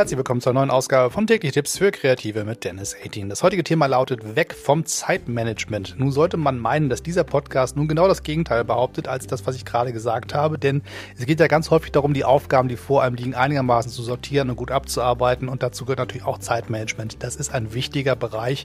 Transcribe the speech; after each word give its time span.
Herzlich 0.00 0.16
willkommen 0.16 0.40
zur 0.40 0.54
neuen 0.54 0.70
Ausgabe 0.70 1.10
von 1.10 1.26
Täglich 1.26 1.52
Tipps 1.52 1.76
für 1.76 1.90
Kreative 1.90 2.44
mit 2.44 2.64
Dennis 2.64 2.96
18. 3.04 3.28
Das 3.28 3.42
heutige 3.42 3.62
Thema 3.62 3.84
lautet 3.84 4.34
Weg 4.34 4.54
vom 4.54 4.86
Zeitmanagement. 4.86 5.96
Nun 5.98 6.10
sollte 6.10 6.38
man 6.38 6.58
meinen, 6.58 6.88
dass 6.88 7.02
dieser 7.02 7.22
Podcast 7.22 7.76
nun 7.76 7.86
genau 7.86 8.08
das 8.08 8.22
Gegenteil 8.22 8.64
behauptet 8.64 9.08
als 9.08 9.26
das, 9.26 9.46
was 9.46 9.56
ich 9.56 9.66
gerade 9.66 9.92
gesagt 9.92 10.32
habe, 10.32 10.58
denn 10.58 10.80
es 11.18 11.26
geht 11.26 11.38
ja 11.38 11.48
ganz 11.48 11.70
häufig 11.70 11.92
darum, 11.92 12.14
die 12.14 12.24
Aufgaben, 12.24 12.68
die 12.68 12.78
vor 12.78 13.02
einem 13.02 13.14
liegen, 13.14 13.34
einigermaßen 13.34 13.92
zu 13.92 14.00
sortieren 14.00 14.48
und 14.48 14.56
gut 14.56 14.70
abzuarbeiten 14.70 15.50
und 15.50 15.62
dazu 15.62 15.84
gehört 15.84 15.98
natürlich 15.98 16.26
auch 16.26 16.38
Zeitmanagement. 16.38 17.22
Das 17.22 17.36
ist 17.36 17.52
ein 17.52 17.74
wichtiger 17.74 18.16
Bereich 18.16 18.64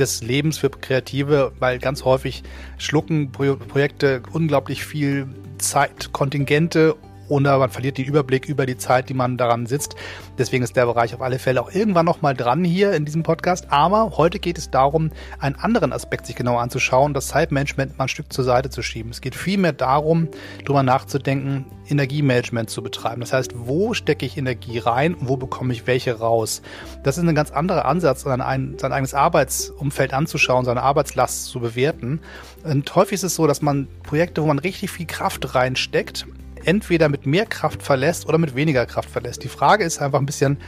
des 0.00 0.24
Lebens 0.24 0.58
für 0.58 0.70
Kreative, 0.70 1.52
weil 1.60 1.78
ganz 1.78 2.04
häufig 2.04 2.42
schlucken 2.78 3.30
Projekte 3.30 4.20
unglaublich 4.32 4.84
viel 4.84 5.28
Zeit, 5.58 6.12
Kontingente 6.12 6.96
oder 7.32 7.58
man 7.58 7.70
verliert 7.70 7.96
den 7.96 8.04
Überblick 8.04 8.46
über 8.46 8.66
die 8.66 8.76
Zeit, 8.76 9.08
die 9.08 9.14
man 9.14 9.38
daran 9.38 9.64
sitzt. 9.64 9.96
Deswegen 10.36 10.62
ist 10.62 10.76
der 10.76 10.84
Bereich 10.84 11.14
auf 11.14 11.22
alle 11.22 11.38
Fälle 11.38 11.62
auch 11.62 11.72
irgendwann 11.72 12.04
nochmal 12.04 12.34
dran 12.34 12.62
hier 12.62 12.92
in 12.92 13.06
diesem 13.06 13.22
Podcast. 13.22 13.72
Aber 13.72 14.18
heute 14.18 14.38
geht 14.38 14.58
es 14.58 14.70
darum, 14.70 15.10
einen 15.38 15.56
anderen 15.56 15.94
Aspekt 15.94 16.26
sich 16.26 16.36
genauer 16.36 16.60
anzuschauen, 16.60 17.14
das 17.14 17.28
Zeitmanagement 17.28 17.96
mal 17.96 18.04
ein 18.04 18.08
Stück 18.08 18.30
zur 18.30 18.44
Seite 18.44 18.68
zu 18.68 18.82
schieben. 18.82 19.10
Es 19.10 19.22
geht 19.22 19.34
vielmehr 19.34 19.72
darum, 19.72 20.28
darüber 20.62 20.82
nachzudenken, 20.82 21.64
Energiemanagement 21.88 22.68
zu 22.68 22.82
betreiben. 22.82 23.22
Das 23.22 23.32
heißt, 23.32 23.52
wo 23.54 23.94
stecke 23.94 24.26
ich 24.26 24.36
Energie 24.36 24.78
rein 24.78 25.14
und 25.14 25.28
wo 25.28 25.38
bekomme 25.38 25.72
ich 25.72 25.86
welche 25.86 26.18
raus? 26.18 26.60
Das 27.02 27.16
ist 27.16 27.24
ein 27.24 27.34
ganz 27.34 27.50
anderer 27.50 27.86
Ansatz, 27.86 28.22
sein, 28.22 28.76
sein 28.78 28.92
eigenes 28.92 29.14
Arbeitsumfeld 29.14 30.12
anzuschauen, 30.12 30.66
seine 30.66 30.82
Arbeitslast 30.82 31.46
zu 31.46 31.60
bewerten. 31.60 32.20
Und 32.62 32.94
häufig 32.94 33.14
ist 33.14 33.24
es 33.24 33.34
so, 33.36 33.46
dass 33.46 33.62
man 33.62 33.88
Projekte, 34.02 34.42
wo 34.42 34.46
man 34.46 34.58
richtig 34.58 34.90
viel 34.90 35.06
Kraft 35.06 35.54
reinsteckt, 35.54 36.26
entweder 36.64 37.08
mit 37.08 37.26
mehr 37.26 37.46
Kraft 37.46 37.82
verlässt 37.82 38.26
oder 38.28 38.38
mit 38.38 38.54
weniger 38.54 38.86
Kraft 38.86 39.10
verlässt. 39.10 39.42
Die 39.44 39.48
Frage 39.48 39.84
ist 39.84 40.00
einfach 40.00 40.18
ein 40.18 40.26
bisschen, 40.26 40.58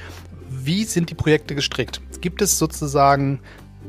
wie 0.49 0.85
sind 0.85 1.11
die 1.11 1.15
Projekte 1.15 1.55
gestrickt? 1.55 2.01
Gibt 2.21 2.43
es 2.43 2.59
sozusagen 2.59 3.41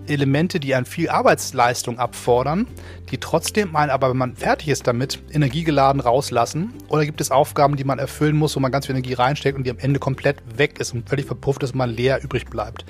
Elemente, 0.07 0.59
die 0.59 0.75
an 0.75 0.85
viel 0.85 1.09
Arbeitsleistung 1.09 1.99
abfordern, 1.99 2.67
die 3.09 3.17
trotzdem 3.17 3.71
mal, 3.71 3.89
aber 3.89 4.09
wenn 4.09 4.17
man 4.17 4.35
fertig 4.35 4.69
ist 4.69 4.87
damit, 4.87 5.19
energiegeladen 5.31 6.01
rauslassen? 6.01 6.73
Oder 6.87 7.05
gibt 7.05 7.21
es 7.21 7.31
Aufgaben, 7.31 7.75
die 7.75 7.83
man 7.83 7.99
erfüllen 7.99 8.35
muss, 8.35 8.55
wo 8.55 8.59
man 8.59 8.71
ganz 8.71 8.85
viel 8.85 8.95
Energie 8.95 9.13
reinsteckt 9.13 9.57
und 9.57 9.65
die 9.65 9.71
am 9.71 9.79
Ende 9.79 9.99
komplett 9.99 10.37
weg 10.57 10.79
ist 10.79 10.93
und 10.93 11.09
völlig 11.09 11.25
verpufft 11.25 11.63
ist 11.63 11.71
und 11.71 11.77
man 11.77 11.89
leer 11.89 12.23
übrig 12.23 12.45
bleibt? 12.45 12.85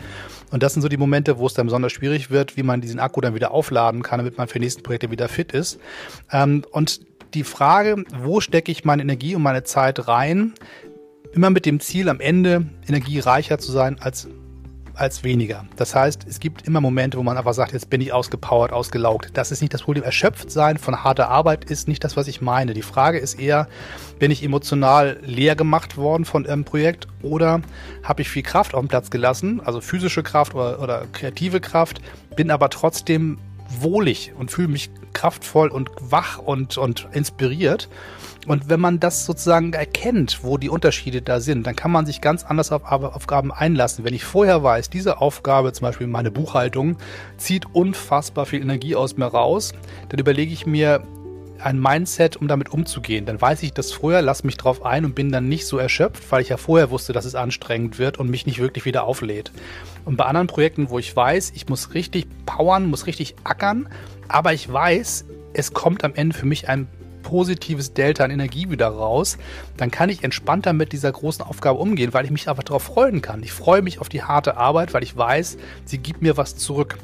Und 0.51 0.63
das 0.63 0.73
sind 0.73 0.81
so 0.81 0.87
die 0.87 0.97
Momente, 0.97 1.37
wo 1.37 1.47
es 1.47 1.53
dann 1.53 1.67
besonders 1.67 1.91
schwierig 1.91 2.29
wird, 2.29 2.57
wie 2.57 2.63
man 2.63 2.81
diesen 2.81 2.99
Akku 2.99 3.21
dann 3.21 3.35
wieder 3.35 3.51
aufladen 3.51 4.03
kann, 4.03 4.19
damit 4.19 4.37
man 4.37 4.47
für 4.47 4.59
die 4.59 4.65
nächsten 4.65 4.83
Projekte 4.83 5.11
wieder 5.11 5.27
fit 5.27 5.51
ist. 5.51 5.79
Ähm, 6.31 6.63
und 6.71 7.01
die 7.35 7.43
Frage, 7.43 8.03
wo 8.17 8.39
stecke 8.39 8.71
ich 8.71 8.85
meine 8.85 9.01
Energie 9.01 9.35
und 9.35 9.43
meine 9.43 9.63
Zeit 9.63 10.07
rein, 10.07 10.53
immer 11.33 11.49
mit 11.49 11.65
dem 11.65 11.79
Ziel, 11.79 12.09
am 12.09 12.21
Ende 12.21 12.65
energiereicher 12.87 13.59
zu 13.59 13.71
sein 13.71 13.97
als, 13.99 14.29
als 14.93 15.25
weniger. 15.25 15.65
Das 15.75 15.93
heißt, 15.93 16.25
es 16.29 16.39
gibt 16.39 16.65
immer 16.65 16.79
Momente, 16.79 17.17
wo 17.17 17.23
man 17.23 17.37
einfach 17.37 17.53
sagt, 17.53 17.73
jetzt 17.73 17.89
bin 17.89 17.99
ich 17.99 18.13
ausgepowert, 18.13 18.71
ausgelaugt. 18.71 19.31
Das 19.33 19.51
ist 19.51 19.61
nicht 19.61 19.73
das 19.73 19.83
Problem. 19.83 20.05
Erschöpft 20.05 20.49
sein 20.49 20.77
von 20.77 21.03
harter 21.03 21.27
Arbeit 21.27 21.69
ist 21.69 21.89
nicht 21.89 22.05
das, 22.05 22.15
was 22.15 22.29
ich 22.29 22.41
meine. 22.41 22.73
Die 22.73 22.81
Frage 22.81 23.19
ist 23.19 23.37
eher, 23.37 23.67
bin 24.17 24.31
ich 24.31 24.43
emotional 24.43 25.19
leer 25.25 25.57
gemacht 25.57 25.97
worden 25.97 26.23
von 26.23 26.45
einem 26.45 26.63
Projekt 26.63 27.07
oder 27.21 27.61
habe 28.03 28.21
ich 28.21 28.29
viel 28.29 28.43
Kraft 28.43 28.73
auf 28.73 28.81
den 28.81 28.87
Platz 28.87 29.09
gelassen, 29.09 29.61
also 29.65 29.81
physische 29.81 30.23
Kraft 30.23 30.55
oder, 30.55 30.81
oder 30.81 31.05
kreative 31.11 31.59
Kraft, 31.59 31.99
bin 32.37 32.49
aber 32.49 32.69
trotzdem 32.69 33.39
wohlig 33.69 34.33
und 34.37 34.51
fühle 34.51 34.67
mich 34.67 34.89
kraftvoll 35.13 35.69
und 35.69 35.89
wach 35.99 36.39
und, 36.39 36.77
und 36.77 37.07
inspiriert. 37.11 37.89
Und 38.47 38.69
wenn 38.69 38.79
man 38.79 38.99
das 38.99 39.25
sozusagen 39.25 39.73
erkennt, 39.73 40.43
wo 40.43 40.57
die 40.57 40.69
Unterschiede 40.69 41.21
da 41.21 41.39
sind, 41.39 41.65
dann 41.65 41.75
kann 41.75 41.91
man 41.91 42.05
sich 42.05 42.21
ganz 42.21 42.43
anders 42.43 42.71
auf 42.71 42.83
Aufgaben 42.83 43.51
einlassen. 43.51 44.05
Wenn 44.05 44.13
ich 44.13 44.23
vorher 44.23 44.61
weiß, 44.61 44.89
diese 44.89 45.19
Aufgabe, 45.19 45.73
zum 45.73 45.85
Beispiel 45.85 46.07
meine 46.07 46.29
Buchhaltung, 46.29 46.97
zieht 47.37 47.65
unfassbar 47.73 48.45
viel 48.45 48.61
Energie 48.61 48.95
aus 48.95 49.17
mir 49.17 49.25
raus, 49.25 49.73
dann 50.09 50.19
überlege 50.19 50.53
ich 50.53 50.67
mir, 50.67 51.03
ein 51.59 51.79
Mindset, 51.79 52.37
um 52.37 52.47
damit 52.47 52.69
umzugehen. 52.69 53.25
Dann 53.25 53.39
weiß 53.39 53.63
ich 53.63 53.73
das 53.73 53.91
vorher, 53.91 54.21
lasse 54.21 54.45
mich 54.45 54.57
drauf 54.57 54.85
ein 54.85 55.05
und 55.05 55.15
bin 55.15 55.31
dann 55.31 55.47
nicht 55.47 55.65
so 55.65 55.77
erschöpft, 55.77 56.31
weil 56.31 56.41
ich 56.41 56.49
ja 56.49 56.57
vorher 56.57 56.91
wusste, 56.91 57.13
dass 57.13 57.25
es 57.25 57.35
anstrengend 57.35 57.97
wird 57.99 58.17
und 58.19 58.29
mich 58.29 58.45
nicht 58.45 58.59
wirklich 58.59 58.85
wieder 58.85 59.03
auflädt. 59.03 59.51
Und 60.05 60.17
bei 60.17 60.25
anderen 60.25 60.47
Projekten, 60.47 60.89
wo 60.89 60.99
ich 60.99 61.15
weiß, 61.15 61.53
ich 61.55 61.67
muss 61.67 61.93
richtig 61.93 62.27
powern, 62.45 62.87
muss 62.87 63.07
richtig 63.07 63.35
ackern, 63.43 63.89
aber 64.27 64.53
ich 64.53 64.71
weiß, 64.71 65.25
es 65.53 65.73
kommt 65.73 66.03
am 66.03 66.13
Ende 66.13 66.35
für 66.35 66.45
mich 66.45 66.69
ein 66.69 66.87
positives 67.25 67.93
Delta 67.93 68.23
an 68.23 68.31
Energie 68.31 68.69
wieder 68.69 68.87
raus, 68.87 69.37
dann 69.77 69.89
kann 69.89 70.09
ich 70.09 70.23
entspannter 70.23 70.73
mit 70.73 70.91
dieser 70.91 71.11
großen 71.11 71.43
Aufgabe 71.43 71.79
umgehen, 71.79 72.13
weil 72.13 72.23
ich 72.23 72.31
mich 72.31 72.47
einfach 72.47 72.63
darauf 72.63 72.83
freuen 72.83 73.21
kann. 73.21 73.41
Ich 73.41 73.51
freue 73.51 73.81
mich 73.81 73.99
auf 73.99 74.09
die 74.09 74.21
harte 74.21 74.57
Arbeit, 74.57 74.93
weil 74.93 75.03
ich 75.03 75.17
weiß, 75.17 75.57
sie 75.85 75.97
gibt 75.97 76.21
mir 76.21 76.37
was 76.37 76.55
zurück. 76.55 76.99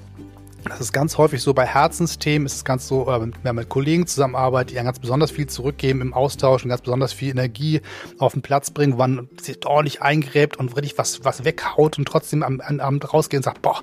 Das 0.64 0.80
ist 0.80 0.94
ganz 0.94 1.18
häufig 1.18 1.42
so 1.42 1.54
bei 1.54 1.66
Herzensthemen, 1.66 2.46
ist 2.46 2.56
es 2.56 2.66
ganz 2.66 2.88
so, 2.88 3.08
äh, 3.10 3.20
wenn 3.20 3.34
man 3.44 3.56
mit 3.56 3.70
Kollegen 3.70 4.06
zusammenarbeitet, 4.06 4.72
die 4.72 4.84
ganz 4.84 5.00
besonders 5.00 5.32
viel 5.32 5.48
zurückgeben 5.48 6.02
im 6.02 6.14
Austausch 6.14 6.64
und 6.64 6.70
ganz 6.70 6.82
besonders 6.82 7.14
viel 7.14 7.32
Energie 7.32 7.82
auf 8.20 8.34
den 8.34 8.44
Platz 8.44 8.70
bringen, 8.70 8.94
wo 8.94 8.98
man 8.98 9.28
sich 9.42 9.66
ordentlich 9.66 10.02
eingräbt 10.02 10.58
und 10.58 10.76
richtig 10.76 10.98
was, 10.98 11.26
was 11.26 11.46
weghaut 11.46 11.98
und 11.98 12.06
trotzdem 12.06 12.44
am, 12.44 12.62
Abend 12.62 13.12
rausgeht 13.12 13.40
und 13.40 13.44
sagt, 13.44 13.62
boah, 13.62 13.82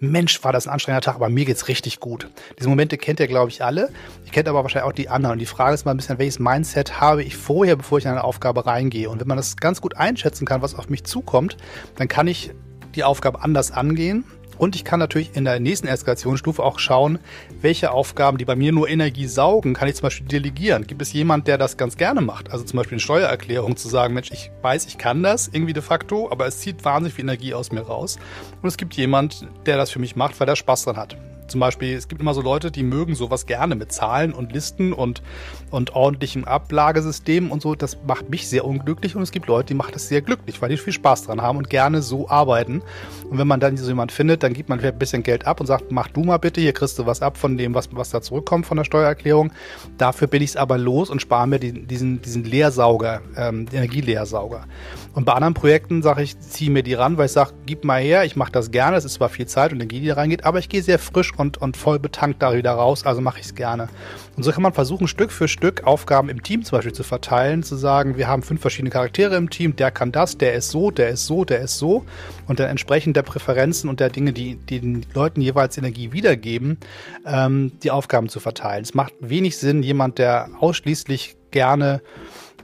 Mensch, 0.00 0.42
war 0.42 0.52
das 0.52 0.66
ein 0.66 0.72
anstrengender 0.72 1.02
Tag, 1.02 1.14
aber 1.14 1.28
mir 1.28 1.44
geht's 1.44 1.68
richtig 1.68 2.00
gut. 2.00 2.28
Diese 2.58 2.68
Momente 2.68 2.98
kennt 2.98 3.20
ihr, 3.20 3.28
glaube 3.28 3.50
ich, 3.50 3.62
alle. 3.62 3.90
Ich 4.24 4.32
kennt 4.32 4.48
aber 4.48 4.62
wahrscheinlich 4.62 4.88
auch 4.88 4.94
die 4.94 5.08
anderen. 5.08 5.34
Und 5.34 5.38
die 5.38 5.46
Frage 5.46 5.74
ist 5.74 5.84
mal 5.84 5.92
ein 5.92 5.96
bisschen, 5.96 6.18
welches 6.18 6.38
Mindset 6.40 7.00
habe 7.00 7.22
ich 7.22 7.36
vorher, 7.36 7.76
bevor 7.76 7.98
ich 7.98 8.04
in 8.04 8.10
eine 8.10 8.24
Aufgabe 8.24 8.66
reingehe? 8.66 9.08
Und 9.08 9.20
wenn 9.20 9.28
man 9.28 9.36
das 9.36 9.56
ganz 9.56 9.80
gut 9.80 9.96
einschätzen 9.96 10.44
kann, 10.44 10.60
was 10.60 10.74
auf 10.74 10.88
mich 10.88 11.04
zukommt, 11.04 11.56
dann 11.96 12.08
kann 12.08 12.26
ich 12.26 12.50
die 12.94 13.04
Aufgabe 13.04 13.42
anders 13.42 13.70
angehen 13.70 14.24
und 14.58 14.76
ich 14.76 14.84
kann 14.84 15.00
natürlich 15.00 15.36
in 15.36 15.44
der 15.44 15.60
nächsten 15.60 15.88
Eskalationsstufe 15.88 16.62
auch 16.62 16.78
schauen, 16.78 17.18
welche 17.60 17.90
Aufgaben, 17.90 18.38
die 18.38 18.44
bei 18.44 18.56
mir 18.56 18.72
nur 18.72 18.88
Energie 18.88 19.26
saugen, 19.26 19.74
kann 19.74 19.88
ich 19.88 19.96
zum 19.96 20.04
Beispiel 20.04 20.26
delegieren. 20.26 20.86
Gibt 20.86 21.02
es 21.02 21.12
jemand, 21.12 21.46
der 21.46 21.58
das 21.58 21.76
ganz 21.76 21.96
gerne 21.96 22.20
macht? 22.20 22.50
Also 22.50 22.64
zum 22.64 22.76
Beispiel 22.78 22.96
eine 22.96 23.00
Steuererklärung 23.00 23.76
zu 23.76 23.88
sagen, 23.88 24.14
Mensch, 24.14 24.30
ich 24.32 24.50
weiß, 24.62 24.86
ich 24.86 24.98
kann 24.98 25.22
das 25.22 25.48
irgendwie 25.48 25.72
de 25.72 25.82
facto, 25.82 26.30
aber 26.30 26.46
es 26.46 26.60
zieht 26.60 26.84
wahnsinnig 26.84 27.14
viel 27.14 27.24
Energie 27.24 27.54
aus 27.54 27.72
mir 27.72 27.82
raus. 27.82 28.18
Und 28.62 28.68
es 28.68 28.76
gibt 28.76 28.94
jemand, 28.94 29.46
der 29.66 29.76
das 29.76 29.90
für 29.90 29.98
mich 29.98 30.16
macht, 30.16 30.38
weil 30.40 30.48
er 30.48 30.56
Spaß 30.56 30.84
dran 30.84 30.96
hat. 30.96 31.16
Zum 31.48 31.60
Beispiel, 31.60 31.96
es 31.96 32.08
gibt 32.08 32.20
immer 32.20 32.34
so 32.34 32.40
Leute, 32.40 32.70
die 32.70 32.82
mögen 32.82 33.14
sowas 33.14 33.46
gerne 33.46 33.74
mit 33.74 33.92
Zahlen 33.92 34.32
und 34.32 34.52
Listen 34.52 34.92
und, 34.92 35.22
und 35.70 35.94
ordentlichem 35.94 36.44
Ablagesystem 36.44 37.50
und 37.50 37.62
so. 37.62 37.74
Das 37.74 37.96
macht 38.06 38.30
mich 38.30 38.48
sehr 38.48 38.64
unglücklich 38.64 39.16
und 39.16 39.22
es 39.22 39.30
gibt 39.30 39.46
Leute, 39.46 39.68
die 39.68 39.74
machen 39.74 39.92
das 39.92 40.08
sehr 40.08 40.22
glücklich, 40.22 40.60
weil 40.60 40.70
die 40.70 40.76
viel 40.76 40.92
Spaß 40.92 41.24
dran 41.24 41.40
haben 41.40 41.58
und 41.58 41.70
gerne 41.70 42.02
so 42.02 42.28
arbeiten. 42.28 42.82
Und 43.30 43.38
wenn 43.38 43.46
man 43.46 43.60
dann 43.60 43.76
so 43.76 43.86
jemand 43.86 44.12
findet, 44.12 44.42
dann 44.42 44.52
gibt 44.52 44.68
man 44.68 44.78
vielleicht 44.78 44.96
ein 44.96 44.98
bisschen 44.98 45.22
Geld 45.22 45.46
ab 45.46 45.60
und 45.60 45.66
sagt, 45.66 45.92
mach 45.92 46.08
du 46.08 46.22
mal 46.22 46.38
bitte, 46.38 46.60
hier 46.60 46.72
kriegst 46.72 46.98
du 46.98 47.06
was 47.06 47.22
ab 47.22 47.36
von 47.36 47.56
dem, 47.56 47.74
was, 47.74 47.88
was 47.92 48.10
da 48.10 48.20
zurückkommt 48.20 48.66
von 48.66 48.76
der 48.76 48.84
Steuererklärung. 48.84 49.52
Dafür 49.98 50.28
bin 50.28 50.42
ich 50.42 50.50
es 50.50 50.56
aber 50.56 50.78
los 50.78 51.10
und 51.10 51.20
spare 51.20 51.46
mir 51.46 51.58
die, 51.58 51.86
diesen, 51.86 52.22
diesen 52.22 52.44
Leersauger, 52.44 53.22
ähm, 53.36 53.66
Energieleersauger. 53.72 54.66
Und 55.14 55.24
bei 55.24 55.32
anderen 55.32 55.54
Projekten 55.54 56.02
sage 56.02 56.22
ich, 56.22 56.38
ziehe 56.40 56.70
mir 56.70 56.82
die 56.82 56.94
ran, 56.94 57.16
weil 57.18 57.26
ich 57.26 57.32
sage, 57.32 57.52
gib 57.66 57.84
mal 57.84 58.00
her, 58.00 58.24
ich 58.24 58.36
mache 58.36 58.52
das 58.52 58.70
gerne, 58.70 58.96
es 58.96 59.04
ist 59.04 59.14
zwar 59.14 59.28
viel 59.28 59.46
Zeit 59.46 59.72
und 59.72 59.80
Energie, 59.80 60.00
die 60.00 60.08
da 60.08 60.14
reingeht, 60.14 60.44
aber 60.44 60.58
ich 60.58 60.68
gehe 60.68 60.82
sehr 60.82 60.98
frisch 60.98 61.32
und, 61.36 61.58
und 61.58 61.76
voll 61.76 61.98
betankt 61.98 62.42
da 62.42 62.54
wieder 62.54 62.72
raus, 62.72 63.04
also 63.04 63.20
mache 63.20 63.40
ich 63.40 63.46
es 63.46 63.54
gerne. 63.54 63.88
Und 64.36 64.42
so 64.42 64.52
kann 64.52 64.62
man 64.62 64.72
versuchen, 64.72 65.08
Stück 65.08 65.32
für 65.32 65.48
Stück 65.48 65.84
Aufgaben 65.84 66.28
im 66.28 66.42
Team 66.42 66.64
zum 66.64 66.78
Beispiel 66.78 66.92
zu 66.92 67.02
verteilen, 67.02 67.62
zu 67.62 67.76
sagen, 67.76 68.16
wir 68.16 68.28
haben 68.28 68.42
fünf 68.42 68.60
verschiedene 68.60 68.90
Charaktere 68.90 69.36
im 69.36 69.50
Team, 69.50 69.76
der 69.76 69.90
kann 69.90 70.12
das, 70.12 70.38
der 70.38 70.54
ist 70.54 70.70
so, 70.70 70.90
der 70.90 71.10
ist 71.10 71.26
so, 71.26 71.44
der 71.44 71.60
ist 71.60 71.78
so. 71.78 72.04
Und 72.46 72.60
dann 72.60 72.68
entsprechend 72.68 73.16
der 73.16 73.22
Präferenzen 73.22 73.88
und 73.88 74.00
der 74.00 74.10
Dinge, 74.10 74.32
die, 74.32 74.56
die 74.56 74.80
den 74.80 75.06
Leuten 75.14 75.40
jeweils 75.40 75.78
Energie 75.78 76.12
wiedergeben, 76.12 76.78
ähm, 77.24 77.72
die 77.82 77.90
Aufgaben 77.90 78.28
zu 78.28 78.40
verteilen. 78.40 78.82
Es 78.82 78.94
macht 78.94 79.14
wenig 79.20 79.56
Sinn, 79.58 79.82
jemand, 79.82 80.18
der 80.18 80.50
ausschließlich 80.60 81.36
gerne 81.50 82.02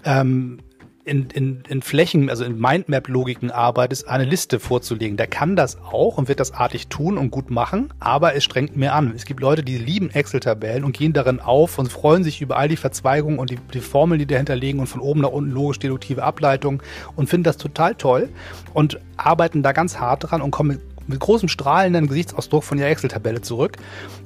ähm, 0.05 0.59
in, 1.05 1.31
in, 1.31 1.65
in 1.69 1.83
Flächen, 1.83 2.31
also 2.31 2.45
in 2.45 2.61
Mindmap-Logiken 2.61 3.51
arbeitet, 3.51 4.07
eine 4.07 4.25
Liste 4.25 4.61
vorzulegen. 4.61 5.17
Der 5.17 5.27
kann 5.27 5.57
das 5.57 5.79
auch 5.83 6.17
und 6.17 6.29
wird 6.29 6.39
das 6.39 6.53
artig 6.53 6.89
tun 6.89 7.19
und 7.19 7.31
gut 7.31 7.51
machen, 7.51 7.93
aber 7.99 8.35
es 8.35 8.45
strengt 8.45 8.77
mehr 8.77 8.95
an. 8.95 9.13
Es 9.17 9.25
gibt 9.25 9.41
Leute, 9.41 9.65
die 9.65 9.79
lieben 9.79 10.11
Excel-Tabellen 10.11 10.85
und 10.85 10.97
gehen 10.97 11.13
darin 11.13 11.41
auf 11.41 11.79
und 11.79 11.91
freuen 11.91 12.23
sich 12.23 12.41
über 12.41 12.57
all 12.57 12.69
die 12.69 12.77
Verzweigungen 12.77 13.41
und 13.41 13.51
die, 13.51 13.59
die 13.75 13.81
Formeln, 13.81 14.21
die 14.21 14.27
dahinter 14.27 14.55
liegen 14.55 14.79
und 14.79 14.87
von 14.87 15.01
oben 15.01 15.23
nach 15.23 15.31
unten 15.31 15.51
logisch-deduktive 15.51 16.23
Ableitungen 16.23 16.81
und 17.17 17.29
finden 17.29 17.45
das 17.45 17.57
total 17.57 17.97
toll 17.97 18.29
und 18.73 19.01
arbeiten 19.17 19.63
da 19.65 19.73
ganz 19.73 19.99
hart 19.99 20.31
dran 20.31 20.41
und 20.41 20.53
kommen 20.53 20.81
mit, 21.09 21.19
großem 21.19 21.49
strahlenden 21.49 22.07
Gesichtsausdruck 22.07 22.63
von 22.63 22.79
ihrer 22.79 22.89
Excel-Tabelle 22.89 23.43
zurück. 23.43 23.77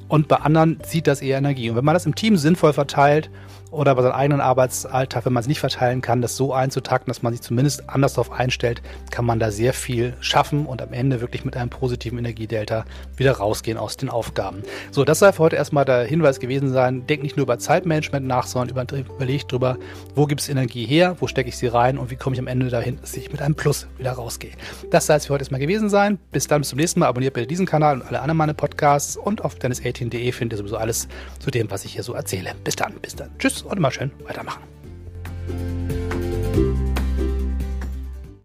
Und 0.08 0.28
bei 0.28 0.36
anderen 0.36 0.78
zieht 0.82 1.06
das 1.06 1.22
eher 1.22 1.38
Energie. 1.38 1.70
Und 1.70 1.76
wenn 1.76 1.84
man 1.84 1.94
das 1.94 2.06
im 2.06 2.14
Team 2.14 2.36
sinnvoll 2.36 2.74
verteilt, 2.74 3.30
oder 3.70 3.94
bei 3.94 4.02
seinem 4.02 4.12
eigenen 4.12 4.40
Arbeitsalltag, 4.40 5.26
wenn 5.26 5.32
man 5.32 5.40
es 5.40 5.48
nicht 5.48 5.60
verteilen 5.60 6.00
kann, 6.00 6.22
das 6.22 6.36
so 6.36 6.52
einzutakten, 6.52 7.10
dass 7.10 7.22
man 7.22 7.32
sich 7.32 7.42
zumindest 7.42 7.88
anders 7.88 8.14
darauf 8.14 8.32
einstellt, 8.32 8.82
kann 9.10 9.24
man 9.24 9.38
da 9.38 9.50
sehr 9.50 9.72
viel 9.72 10.14
schaffen 10.20 10.66
und 10.66 10.82
am 10.82 10.92
Ende 10.92 11.20
wirklich 11.20 11.44
mit 11.44 11.56
einem 11.56 11.70
positiven 11.70 12.18
Energiedelta 12.18 12.84
wieder 13.16 13.32
rausgehen 13.32 13.78
aus 13.78 13.96
den 13.96 14.08
Aufgaben. 14.08 14.62
So, 14.90 15.04
das 15.04 15.18
soll 15.18 15.32
für 15.32 15.40
heute 15.40 15.56
erstmal 15.56 15.84
der 15.84 16.04
Hinweis 16.04 16.40
gewesen 16.40 16.72
sein. 16.72 17.06
Denk 17.06 17.22
nicht 17.22 17.36
nur 17.36 17.44
über 17.44 17.58
Zeitmanagement 17.58 18.26
nach, 18.26 18.46
sondern 18.46 18.88
überleg 18.98 19.48
drüber, 19.48 19.78
wo 20.14 20.26
gibt 20.26 20.40
es 20.40 20.48
Energie 20.48 20.86
her, 20.86 21.16
wo 21.20 21.26
stecke 21.26 21.48
ich 21.48 21.56
sie 21.56 21.66
rein 21.66 21.98
und 21.98 22.10
wie 22.10 22.16
komme 22.16 22.34
ich 22.34 22.40
am 22.40 22.46
Ende 22.46 22.68
dahin, 22.68 23.00
dass 23.00 23.16
ich 23.16 23.32
mit 23.32 23.42
einem 23.42 23.54
Plus 23.54 23.88
wieder 23.98 24.12
rausgehe. 24.12 24.52
Das 24.90 25.06
soll 25.06 25.16
es 25.16 25.26
für 25.26 25.32
heute 25.32 25.42
erstmal 25.42 25.60
gewesen 25.60 25.88
sein. 25.88 26.18
Bis 26.30 26.46
dann, 26.46 26.60
bis 26.60 26.70
zum 26.70 26.78
nächsten 26.78 27.00
Mal. 27.00 27.06
Abonniert 27.06 27.34
bitte 27.34 27.46
diesen 27.46 27.66
Kanal 27.66 28.00
und 28.00 28.06
alle 28.06 28.20
anderen 28.20 28.36
meine 28.36 28.54
Podcasts 28.54 29.16
und 29.16 29.44
auf 29.44 29.56
dennis18.de 29.56 30.32
findet 30.32 30.58
ihr 30.58 30.58
sowieso 30.58 30.76
alles 30.76 31.08
zu 31.38 31.50
dem, 31.50 31.70
was 31.70 31.84
ich 31.84 31.94
hier 31.94 32.02
so 32.02 32.14
erzähle. 32.14 32.52
Bis 32.64 32.76
dann, 32.76 32.94
bis 33.00 33.16
dann. 33.16 33.30
Tschüss 33.38 33.55
und 33.62 33.80
mal 33.80 33.90
schön 33.90 34.10
weitermachen. 34.24 34.62